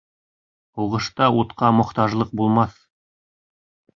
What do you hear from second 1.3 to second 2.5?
утҡа мохтажлыҡ